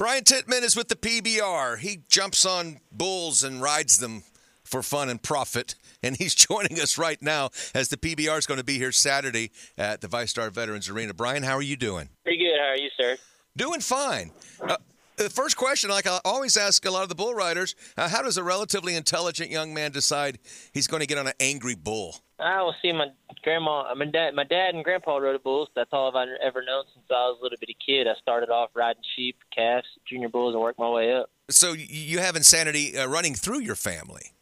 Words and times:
Bryan 0.00 0.24
Titman 0.24 0.62
is 0.62 0.76
with 0.76 0.88
the 0.88 0.96
PBR. 0.96 1.78
He 1.78 2.04
jumps 2.08 2.46
on 2.46 2.80
bulls 2.90 3.44
and 3.44 3.60
rides 3.60 3.98
them 3.98 4.22
for 4.64 4.82
fun 4.82 5.10
and 5.10 5.22
profit. 5.22 5.74
And 6.02 6.16
he's 6.16 6.34
joining 6.48 6.80
us 6.80 6.96
right 6.96 7.20
now 7.20 7.50
as 7.74 7.90
the 7.90 7.98
PBR 7.98 8.38
is 8.38 8.46
going 8.46 8.56
to 8.56 8.64
be 8.64 8.78
here 8.78 8.92
Saturday 8.92 9.50
at 9.76 10.00
the 10.00 10.08
VyStar 10.08 10.50
Veterans 10.50 10.88
Arena. 10.88 11.12
Bryan, 11.12 11.42
how 11.42 11.52
are 11.52 11.60
you 11.60 11.76
doing? 11.76 12.08
Pretty 12.24 12.38
good. 12.38 12.58
How 12.58 12.68
are 12.68 12.78
you, 12.78 12.88
sir? 12.96 13.18
Doing 13.58 13.80
fine. 13.80 14.30
Uh, 14.66 14.78
the 15.24 15.30
first 15.30 15.56
question, 15.56 15.90
like 15.90 16.06
I 16.06 16.20
always 16.24 16.56
ask 16.56 16.84
a 16.84 16.90
lot 16.90 17.02
of 17.02 17.08
the 17.08 17.14
bull 17.14 17.34
riders, 17.34 17.74
uh, 17.96 18.08
how 18.08 18.22
does 18.22 18.36
a 18.36 18.42
relatively 18.42 18.94
intelligent 18.94 19.50
young 19.50 19.74
man 19.74 19.92
decide 19.92 20.38
he's 20.72 20.86
going 20.86 21.00
to 21.00 21.06
get 21.06 21.18
on 21.18 21.26
an 21.26 21.34
angry 21.40 21.74
bull? 21.74 22.16
I 22.38 22.62
will 22.62 22.74
see 22.80 22.90
my 22.92 23.08
grandma, 23.42 23.94
my 23.94 24.06
dad, 24.06 24.34
my 24.34 24.44
dad 24.44 24.74
and 24.74 24.82
grandpa 24.82 25.18
rode 25.18 25.42
bulls. 25.42 25.68
That's 25.76 25.90
all 25.92 26.16
I've 26.16 26.28
ever 26.42 26.62
known 26.64 26.84
since 26.94 27.04
I 27.10 27.28
was 27.28 27.38
a 27.40 27.42
little 27.42 27.58
bitty 27.60 27.76
kid. 27.84 28.08
I 28.08 28.14
started 28.20 28.48
off 28.48 28.70
riding 28.74 29.02
sheep, 29.14 29.36
calves, 29.54 29.86
junior 30.08 30.30
bulls, 30.30 30.54
and 30.54 30.62
worked 30.62 30.78
my 30.78 30.88
way 30.88 31.12
up. 31.12 31.30
So 31.50 31.72
you 31.72 32.20
have 32.20 32.36
insanity 32.36 32.96
uh, 32.96 33.06
running 33.06 33.34
through 33.34 33.60
your 33.60 33.74
family. 33.74 34.32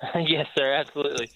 yes, 0.26 0.46
sir, 0.56 0.72
absolutely. 0.74 1.30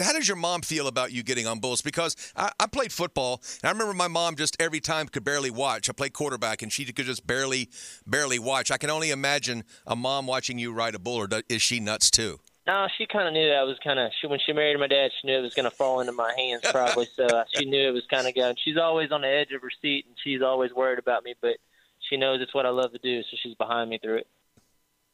How 0.00 0.12
does 0.12 0.28
your 0.28 0.36
mom 0.36 0.62
feel 0.62 0.88
about 0.88 1.12
you 1.12 1.22
getting 1.22 1.46
on 1.46 1.58
bulls? 1.58 1.80
Because 1.80 2.16
I, 2.36 2.50
I, 2.60 2.66
played 2.66 2.92
football, 2.92 3.40
and 3.62 3.68
I 3.68 3.72
remember 3.72 3.94
my 3.94 4.08
mom 4.08 4.36
just 4.36 4.60
every 4.60 4.80
time 4.80 5.08
could 5.08 5.24
barely 5.24 5.50
watch. 5.50 5.88
I 5.88 5.92
played 5.92 6.12
quarterback, 6.12 6.62
and 6.62 6.72
she 6.72 6.84
could 6.86 7.06
just 7.06 7.26
barely, 7.26 7.70
barely 8.06 8.38
watch. 8.38 8.70
I 8.70 8.78
can 8.78 8.90
only 8.90 9.10
imagine 9.10 9.64
a 9.86 9.96
mom 9.96 10.26
watching 10.26 10.58
you 10.58 10.72
ride 10.72 10.94
a 10.94 10.98
bull, 10.98 11.16
or 11.16 11.28
is 11.48 11.62
she 11.62 11.80
nuts 11.80 12.10
too? 12.10 12.40
No, 12.66 12.86
she 12.98 13.06
kind 13.06 13.26
of 13.26 13.32
knew 13.32 13.48
that 13.48 13.56
I 13.56 13.62
was 13.62 13.78
kind 13.82 13.98
of. 13.98 14.10
She, 14.20 14.26
when 14.26 14.40
she 14.44 14.52
married 14.52 14.78
my 14.78 14.88
dad, 14.88 15.10
she 15.18 15.26
knew 15.26 15.38
it 15.38 15.42
was 15.42 15.54
going 15.54 15.64
to 15.64 15.74
fall 15.74 16.00
into 16.00 16.12
my 16.12 16.34
hands, 16.36 16.62
probably. 16.70 17.08
so 17.16 17.24
uh, 17.24 17.44
she 17.54 17.64
knew 17.64 17.88
it 17.88 17.92
was 17.92 18.04
kind 18.10 18.26
of 18.26 18.34
going. 18.34 18.56
She's 18.62 18.76
always 18.76 19.10
on 19.10 19.22
the 19.22 19.28
edge 19.28 19.52
of 19.52 19.62
her 19.62 19.70
seat, 19.80 20.04
and 20.06 20.14
she's 20.22 20.42
always 20.42 20.74
worried 20.74 20.98
about 20.98 21.24
me. 21.24 21.34
But 21.40 21.56
she 22.00 22.18
knows 22.18 22.42
it's 22.42 22.54
what 22.54 22.66
I 22.66 22.70
love 22.70 22.92
to 22.92 22.98
do, 22.98 23.22
so 23.22 23.36
she's 23.42 23.54
behind 23.54 23.88
me 23.88 23.98
through 23.98 24.16
it. 24.18 24.26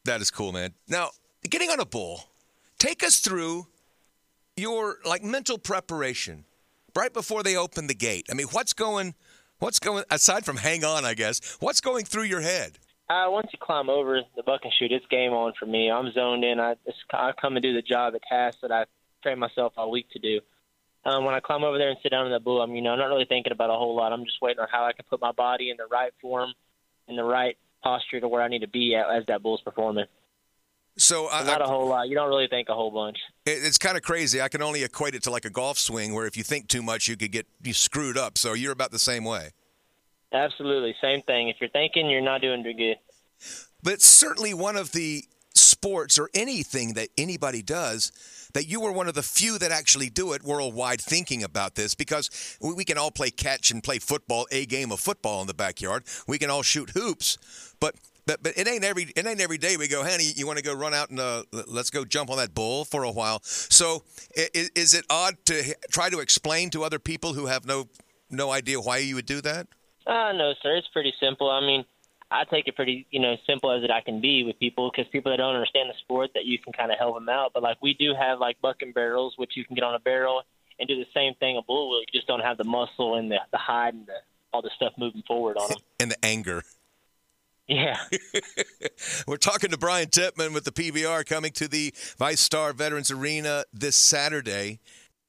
That 0.05 0.21
is 0.21 0.33
cool, 0.33 0.51
man. 0.51 0.75
Now, 0.89 1.11
getting 1.49 1.71
on 1.71 1.79
a 1.79 1.87
bull, 1.87 2.25
take 2.79 3.03
us 3.03 3.19
through 3.19 3.67
your 4.57 4.99
like 5.05 5.23
mental 5.23 5.59
preparation 5.59 6.45
right 6.95 7.13
before 7.13 7.43
they 7.43 7.57
open 7.57 7.87
the 7.87 7.95
gate. 7.95 8.27
I 8.31 8.35
mean, 8.35 8.47
what's 8.53 8.73
going, 8.73 9.15
what's 9.59 9.79
going 9.79 10.05
aside 10.11 10.45
from 10.45 10.57
hang 10.57 10.85
on, 10.85 11.05
I 11.05 11.15
guess. 11.15 11.57
What's 11.61 11.81
going 11.81 12.05
through 12.05 12.25
your 12.25 12.41
head? 12.41 12.79
Uh, 13.09 13.27
once 13.29 13.49
you 13.53 13.59
climb 13.61 13.91
over 13.91 14.21
the 14.35 14.43
bucking 14.43 14.71
chute, 14.79 14.93
it's 14.93 15.05
game 15.11 15.33
on 15.33 15.53
for 15.59 15.67
me. 15.67 15.91
I'm 15.91 16.11
zoned 16.13 16.43
in. 16.43 16.59
I, 16.59 16.75
I 17.13 17.33
come 17.39 17.57
and 17.57 17.63
do 17.63 17.75
the 17.75 17.83
job, 17.83 18.15
the 18.15 18.21
task 18.29 18.59
that 18.63 18.73
I 18.73 18.87
train 19.23 19.39
myself 19.39 19.75
all 19.77 19.91
week 19.91 20.09
to 20.13 20.19
do. 20.19 20.41
Um, 21.05 21.25
when 21.25 21.35
I 21.35 21.41
climb 21.41 21.65
over 21.65 21.77
there 21.77 21.91
and 21.91 21.99
sit 22.03 22.11
down 22.11 22.25
in 22.27 22.33
the 22.33 22.41
bull, 22.41 22.63
I'm 22.63 22.75
you 22.75 22.81
know 22.81 22.93
I'm 22.93 22.99
not 22.99 23.09
really 23.09 23.27
thinking 23.27 23.53
about 23.53 23.69
a 23.69 23.75
whole 23.75 23.95
lot. 23.95 24.13
I'm 24.13 24.25
just 24.25 24.41
waiting 24.41 24.61
on 24.61 24.69
how 24.73 24.87
I 24.87 24.93
can 24.93 25.05
put 25.09 25.21
my 25.21 25.33
body 25.33 25.69
in 25.69 25.77
the 25.77 25.87
right 25.91 26.13
form, 26.23 26.55
in 27.09 27.17
the 27.17 27.25
right 27.25 27.59
posture 27.83 28.21
to 28.21 28.29
where 28.29 28.41
I 28.41 28.49
need 28.49 28.61
to 28.61 28.69
be 28.69 28.95
at 28.95 29.15
as 29.15 29.27
that 29.27 29.43
bull's 29.43 29.61
performing. 29.61 30.07
So 30.97 31.29
I, 31.31 31.43
not 31.43 31.61
a 31.61 31.65
whole 31.65 31.89
lot. 31.89 32.09
You 32.09 32.15
don't 32.15 32.29
really 32.29 32.47
think 32.47 32.69
a 32.69 32.75
whole 32.75 32.91
bunch. 32.91 33.19
It's 33.47 33.79
kind 33.79 33.97
of 33.97 34.03
crazy. 34.03 34.41
I 34.41 34.49
can 34.49 34.63
only 34.63 34.85
equate 34.85 35.15
it 35.15 35.23
to 35.25 35.31
like 35.31 35.45
a 35.45 35.51
golf 35.51 35.79
swing, 35.79 36.15
where 36.15 36.27
if 36.27 36.37
you 36.37 36.45
think 36.45 36.69
too 36.69 36.83
much, 36.83 37.09
you 37.09 37.17
could 37.17 37.33
get 37.33 37.47
you 37.63 37.73
screwed 37.73 38.17
up. 38.17 38.39
So 38.39 38.53
you're 38.53 38.73
about 38.73 38.93
the 38.93 38.99
same 38.99 39.25
way. 39.25 39.51
Absolutely, 40.33 40.95
same 41.01 41.23
thing. 41.23 41.49
If 41.49 41.57
you're 41.61 41.71
thinking, 41.71 42.11
you're 42.11 42.21
not 42.21 42.41
doing 42.41 42.63
too 42.63 42.75
good. 42.75 42.97
But 43.83 44.03
certainly 44.03 44.55
one 44.55 44.77
of 44.77 44.93
the 44.93 45.25
sports 45.55 46.19
or 46.19 46.31
anything 46.35 46.95
that 46.95 47.09
anybody 47.17 47.63
does 47.63 48.13
that 48.55 48.67
you 48.67 48.81
were 48.81 48.93
one 48.93 49.09
of 49.09 49.15
the 49.15 49.23
few 49.23 49.59
that 49.59 49.71
actually 49.71 50.09
do 50.09 50.33
it 50.33 50.43
worldwide 50.43 51.01
thinking 51.01 51.43
about 51.43 51.75
this 51.75 51.95
because 51.95 52.57
we 52.61 52.85
can 52.85 52.97
all 52.97 53.11
play 53.11 53.31
catch 53.31 53.71
and 53.71 53.83
play 53.83 53.99
football, 53.99 54.47
a 54.51 54.65
game 54.65 54.91
of 54.93 55.01
football 55.01 55.41
in 55.41 55.47
the 55.47 55.55
backyard. 55.55 56.05
We 56.27 56.39
can 56.39 56.51
all 56.51 56.63
shoot 56.63 56.91
hoops, 56.91 57.37
but 57.81 57.97
but 58.27 58.43
but 58.43 58.57
it 58.57 58.67
ain't 58.69 58.85
every 58.85 59.05
it 59.17 59.27
ain't 59.27 59.41
every 59.41 59.59
day 59.59 59.77
we 59.77 59.89
go, 59.89 60.03
honey, 60.03 60.33
you 60.35 60.47
want 60.47 60.59
to 60.59 60.65
go 60.65 60.75
run 60.75 60.95
out 60.95 61.11
and 61.11 61.21
uh, 61.21 61.43
let's 61.67 61.91
go 61.91 62.05
jump 62.05 62.31
on 62.31 62.37
that 62.39 62.55
bull 62.55 62.85
for 62.85 63.05
a 63.05 63.11
while. 63.11 63.41
So 63.43 64.05
is, 64.35 64.71
is 64.75 64.95
it 64.95 65.05
odd 65.11 65.37
to 65.47 65.75
try 65.91 66.11
to 66.11 66.21
explain 66.21 66.71
to 66.71 66.85
other 66.85 66.99
people 66.99 67.35
who 67.35 67.47
have 67.47 67.65
no 67.67 67.89
no 68.31 68.51
idea 68.51 68.81
why 68.81 68.99
you 68.99 69.15
would 69.17 69.27
do 69.27 69.41
that? 69.43 69.67
Uh, 70.07 70.33
no, 70.33 70.55
sir. 70.63 70.77
It's 70.77 70.89
pretty 70.89 71.15
simple. 71.21 71.51
I 71.51 71.61
mean, 71.61 71.85
I 72.31 72.45
take 72.45 72.67
it 72.67 72.77
pretty, 72.77 73.07
you 73.11 73.21
know, 73.21 73.37
simple 73.47 73.71
as 73.71 73.83
it 73.83 73.91
I 73.91 74.01
can 74.01 74.21
be 74.21 74.43
with 74.45 74.59
people 74.59 74.91
because 74.91 75.11
people 75.11 75.31
that 75.31 75.39
don't 75.39 75.55
understand 75.55 75.89
the 75.89 75.95
sport 76.01 76.31
that 76.35 76.45
you 76.45 76.59
can 76.59 76.73
kind 76.73 76.91
of 76.91 76.99
help 76.99 77.15
them 77.15 77.29
out. 77.29 77.53
But 77.55 77.63
like 77.63 77.79
we 77.81 77.95
do 77.95 78.15
have 78.19 78.39
like 78.39 78.61
bucking 78.61 78.93
barrels, 78.93 79.35
which 79.37 79.53
you 79.57 79.65
can 79.65 79.75
get 79.75 79.85
on 79.85 79.95
a 79.95 80.01
barrel 80.01 80.43
and 80.79 80.89
do 80.89 80.97
the 80.97 81.07
same 81.15 81.35
thing 81.35 81.57
a 81.57 81.63
bull 81.63 81.91
will. 81.91 82.01
You 82.01 82.07
just 82.13 82.27
don't 82.27 82.41
have 82.41 82.57
the 82.57 82.65
muscle 82.65 83.17
and 83.17 83.31
the 83.31 83.39
the 83.53 83.59
hide 83.59 83.95
and 83.95 84.07
the 84.07 84.15
all 84.53 84.63
the 84.63 84.71
stuff 84.77 84.93
moving 84.97 85.23
forward 85.27 85.57
on 85.57 85.69
them 85.69 85.79
and 86.01 86.11
the 86.11 86.25
anger. 86.25 86.63
Yeah. 87.67 87.99
We're 89.27 89.37
talking 89.37 89.71
to 89.71 89.79
Bryan 89.79 90.09
Titman 90.09 90.53
with 90.53 90.65
the 90.65 90.73
PBR 90.73 91.25
coming 91.27 91.53
to 91.53 91.67
the 91.67 91.93
VyStar 92.19 92.75
Veterans 92.75 93.11
Arena 93.11 93.65
this 93.73 93.97
Saturday 93.97 94.81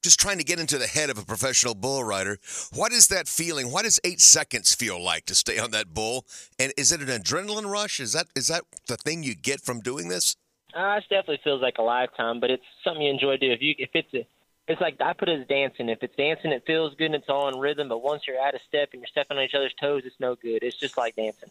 just 0.06 0.20
trying 0.20 0.38
to 0.38 0.44
get 0.44 0.60
into 0.60 0.78
the 0.78 0.86
head 0.86 1.10
of 1.10 1.18
a 1.18 1.24
professional 1.24 1.74
bull 1.74 2.04
rider. 2.04 2.38
What 2.72 2.92
is 2.92 3.08
that 3.08 3.26
feeling? 3.26 3.72
What 3.72 3.82
does 3.82 3.98
eight 4.04 4.20
seconds 4.20 4.72
feel 4.72 5.02
like 5.02 5.26
to 5.26 5.34
stay 5.34 5.58
on 5.58 5.72
that 5.72 5.94
bull? 5.94 6.26
And 6.60 6.72
is 6.76 6.92
it 6.92 7.00
an 7.00 7.08
adrenaline 7.08 7.68
rush? 7.68 7.98
Is 7.98 8.12
that 8.12 8.26
is 8.36 8.46
that 8.46 8.62
the 8.86 8.96
thing 8.96 9.24
you 9.24 9.34
get 9.34 9.60
from 9.60 9.80
doing 9.80 10.06
this? 10.06 10.36
Uh, 10.76 10.96
it 10.98 11.04
definitely 11.10 11.40
feels 11.42 11.60
like 11.60 11.78
a 11.78 11.82
lifetime, 11.82 12.38
but 12.38 12.50
it's 12.50 12.62
something 12.84 13.02
you 13.02 13.10
enjoy 13.10 13.36
doing. 13.36 13.50
If 13.50 13.62
you 13.62 13.74
if 13.78 13.90
it's 13.94 14.14
a, 14.14 14.26
it's 14.68 14.80
like 14.80 14.96
I 15.00 15.12
put 15.12 15.28
it 15.28 15.40
as 15.40 15.46
dancing. 15.46 15.88
If 15.88 16.02
it's 16.02 16.16
dancing, 16.16 16.50
it 16.50 16.64
feels 16.66 16.94
good 16.94 17.06
and 17.06 17.14
it's 17.14 17.28
all 17.28 17.48
in 17.48 17.58
rhythm. 17.58 17.88
But 17.88 18.02
once 18.02 18.22
you're 18.26 18.40
out 18.40 18.54
of 18.54 18.60
step 18.68 18.90
and 18.92 19.00
you're 19.00 19.08
stepping 19.08 19.36
on 19.36 19.44
each 19.44 19.54
other's 19.54 19.74
toes, 19.80 20.02
it's 20.04 20.18
no 20.18 20.34
good. 20.34 20.62
It's 20.62 20.76
just 20.76 20.98
like 20.98 21.14
dancing. 21.14 21.50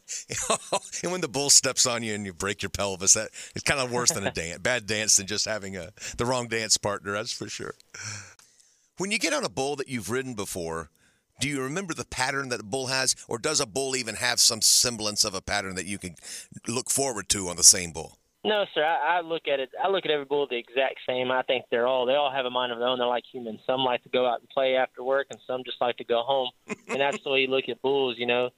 and 1.04 1.12
when 1.12 1.22
the 1.22 1.30
bull 1.30 1.50
steps 1.50 1.86
on 1.86 2.04
you 2.04 2.14
and 2.14 2.26
you 2.26 2.34
break 2.34 2.62
your 2.62 2.70
pelvis, 2.70 3.14
that 3.14 3.30
it's 3.56 3.64
kind 3.64 3.80
of 3.80 3.92
worse 3.92 4.12
than 4.12 4.28
a 4.28 4.32
dance. 4.34 4.60
Bad 4.60 4.86
dance 4.86 5.16
than 5.18 5.28
just 5.28 5.46
having 5.46 5.78
a 5.78 5.92
the 6.18 6.26
wrong 6.26 6.48
dance 6.48 6.78
partner. 6.78 7.14
That's 7.14 7.32
for 7.32 7.48
sure. 7.48 7.76
When 8.98 9.12
you 9.12 9.20
get 9.20 9.34
on 9.34 9.46
a 9.46 9.50
bull 9.50 9.76
that 9.78 9.88
you've 9.88 10.10
ridden 10.10 10.34
before, 10.34 10.90
do 11.40 11.50
you 11.50 11.62
remember 11.62 11.94
the 11.94 12.06
pattern 12.06 12.50
that 12.50 12.62
a 12.62 12.64
bull 12.64 12.88
has, 12.88 13.16
or 13.28 13.38
does 13.38 13.60
a 13.60 13.66
bull 13.66 13.96
even 13.96 14.16
have 14.16 14.40
some 14.40 14.62
semblance 14.62 15.26
of 15.26 15.34
a 15.34 15.42
pattern 15.42 15.76
that 15.76 15.86
you 15.86 15.98
can 15.98 16.16
look 16.68 16.90
forward 16.90 17.28
to 17.30 17.50
on 17.50 17.58
the 17.58 17.64
same 17.64 17.92
bull? 17.92 18.18
No, 18.46 18.64
sir. 18.76 18.84
I, 18.84 19.18
I 19.18 19.22
look 19.22 19.48
at 19.48 19.60
it. 19.60 19.72
I 19.84 19.90
look 19.90 20.06
at 20.06 20.12
every 20.12 20.26
bull 20.26 20.46
the 20.48 20.56
exact 20.56 21.00
same. 21.08 21.32
I 21.32 21.42
think 21.42 21.66
they're 21.72 21.88
all 21.88 22.06
they 22.06 22.14
all 22.14 22.32
have 22.32 22.46
a 22.46 22.52
mind 22.52 22.72
of 22.72 22.78
their 22.78 22.88
own. 22.88 23.00
They're 23.00 23.08
like 23.08 23.24
humans. 23.26 23.60
Some 23.66 23.82
like 23.82 24.04
to 24.04 24.10
go 24.10 24.28
out 24.28 24.40
and 24.40 24.50
play 24.50 24.76
after 24.76 25.04
work, 25.04 25.28
and 25.32 25.40
some 25.48 25.64
just 25.64 25.82
like 25.82 25.98
to 25.98 26.04
go 26.04 26.22
home. 26.22 26.52
and 26.88 27.02
that's 27.02 27.24
the 27.24 27.32
way 27.32 27.42
you 27.42 27.48
look 27.48 27.68
at 27.70 27.82
bulls. 27.82 28.18
You 28.20 28.28
know, 28.28 28.52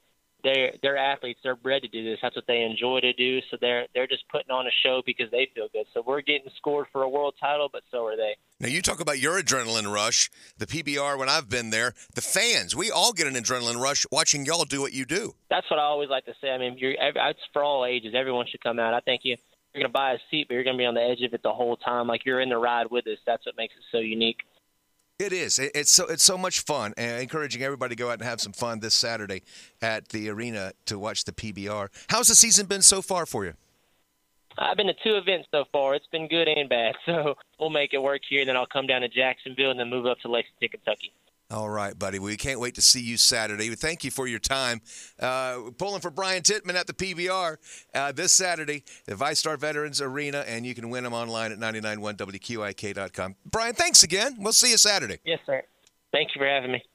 they're 0.44 0.74
they're 0.82 0.98
athletes. 0.98 1.40
They're 1.42 1.56
bred 1.56 1.80
to 1.82 1.88
do 1.88 2.04
this. 2.04 2.18
That's 2.20 2.36
what 2.36 2.46
they 2.46 2.64
enjoy 2.64 3.00
to 3.00 3.14
do. 3.14 3.40
So 3.50 3.56
they're 3.58 3.86
they're 3.94 4.06
just 4.06 4.28
putting 4.28 4.50
on 4.50 4.66
a 4.66 4.70
show 4.82 5.00
because 5.06 5.30
they 5.30 5.48
feel 5.54 5.68
good. 5.72 5.86
So 5.94 6.02
we're 6.06 6.20
getting 6.20 6.50
scored 6.58 6.88
for 6.92 7.02
a 7.02 7.08
world 7.08 7.36
title, 7.40 7.70
but 7.72 7.82
so 7.90 8.04
are 8.06 8.16
they. 8.16 8.36
Now 8.60 8.68
you 8.68 8.82
talk 8.82 9.00
about 9.00 9.18
your 9.18 9.40
adrenaline 9.40 9.90
rush, 9.90 10.30
the 10.58 10.66
PBR. 10.66 11.18
When 11.18 11.30
I've 11.30 11.48
been 11.48 11.70
there, 11.70 11.94
the 12.14 12.20
fans, 12.20 12.76
we 12.76 12.90
all 12.90 13.14
get 13.14 13.26
an 13.26 13.34
adrenaline 13.34 13.80
rush 13.80 14.04
watching 14.12 14.44
y'all 14.44 14.66
do 14.66 14.82
what 14.82 14.92
you 14.92 15.06
do. 15.06 15.34
That's 15.48 15.70
what 15.70 15.80
I 15.80 15.84
always 15.84 16.10
like 16.10 16.26
to 16.26 16.34
say. 16.42 16.50
I 16.50 16.58
mean, 16.58 16.76
you're 16.76 16.94
it's 16.98 17.40
for 17.54 17.64
all 17.64 17.86
ages. 17.86 18.12
Everyone 18.14 18.46
should 18.46 18.62
come 18.62 18.78
out. 18.78 18.92
I 18.92 19.00
think 19.00 19.22
you 19.24 19.36
you're 19.78 19.86
gonna 19.86 19.92
buy 19.92 20.12
a 20.12 20.18
seat, 20.30 20.48
but 20.48 20.54
you're 20.54 20.64
gonna 20.64 20.78
be 20.78 20.86
on 20.86 20.94
the 20.94 21.02
edge 21.02 21.22
of 21.22 21.32
it 21.32 21.42
the 21.42 21.52
whole 21.52 21.76
time. 21.76 22.08
Like 22.08 22.24
you're 22.24 22.40
in 22.40 22.48
the 22.48 22.58
ride 22.58 22.90
with 22.90 23.06
us. 23.06 23.18
That's 23.26 23.46
what 23.46 23.56
makes 23.56 23.74
it 23.76 23.82
so 23.92 23.98
unique. 23.98 24.40
It 25.18 25.32
is. 25.32 25.58
It's 25.58 25.90
so 25.90 26.06
it's 26.06 26.24
so 26.24 26.38
much 26.38 26.60
fun, 26.60 26.94
and 26.96 27.20
encouraging 27.20 27.62
everybody 27.62 27.94
to 27.94 27.98
go 27.98 28.08
out 28.08 28.14
and 28.14 28.22
have 28.22 28.40
some 28.40 28.52
fun 28.52 28.80
this 28.80 28.94
Saturday 28.94 29.42
at 29.82 30.08
the 30.08 30.28
arena 30.28 30.72
to 30.86 30.98
watch 30.98 31.24
the 31.24 31.32
PBR. 31.32 31.88
How's 32.08 32.28
the 32.28 32.34
season 32.34 32.66
been 32.66 32.82
so 32.82 33.02
far 33.02 33.26
for 33.26 33.44
you? 33.44 33.54
I've 34.56 34.76
been 34.76 34.88
to 34.88 34.94
two 35.04 35.16
events 35.16 35.48
so 35.52 35.64
far. 35.70 35.94
It's 35.94 36.06
been 36.08 36.26
good 36.28 36.48
and 36.48 36.68
bad. 36.68 36.94
So 37.06 37.36
we'll 37.58 37.70
make 37.70 37.94
it 37.94 38.02
work 38.02 38.22
here. 38.28 38.40
And 38.40 38.48
then 38.48 38.56
I'll 38.56 38.66
come 38.66 38.86
down 38.86 39.00
to 39.00 39.08
Jacksonville 39.08 39.70
and 39.70 39.80
then 39.80 39.88
move 39.88 40.06
up 40.06 40.18
to 40.20 40.28
Lexington, 40.28 40.68
Kentucky. 40.68 41.12
All 41.50 41.70
right, 41.70 41.98
buddy. 41.98 42.18
We 42.18 42.36
can't 42.36 42.60
wait 42.60 42.74
to 42.74 42.82
see 42.82 43.00
you 43.00 43.16
Saturday. 43.16 43.74
Thank 43.74 44.04
you 44.04 44.10
for 44.10 44.26
your 44.26 44.38
time. 44.38 44.82
Uh, 45.18 45.70
pulling 45.78 46.02
for 46.02 46.10
Bryan 46.10 46.42
Titman 46.42 46.74
at 46.74 46.86
the 46.86 46.92
PBR 46.92 47.56
uh, 47.94 48.12
this 48.12 48.34
Saturday, 48.34 48.84
the 49.06 49.14
VyStar 49.14 49.58
Veterans 49.58 50.02
Arena, 50.02 50.44
and 50.46 50.66
you 50.66 50.74
can 50.74 50.90
win 50.90 51.04
them 51.04 51.14
online 51.14 51.50
at 51.52 51.58
991WQIK.com. 51.58 53.36
Bryan, 53.46 53.74
thanks 53.74 54.02
again. 54.02 54.36
We'll 54.38 54.52
see 54.52 54.72
you 54.72 54.76
Saturday. 54.76 55.20
Yes, 55.24 55.38
sir. 55.46 55.62
Thank 56.12 56.34
you 56.34 56.40
for 56.40 56.46
having 56.46 56.72
me. 56.72 56.84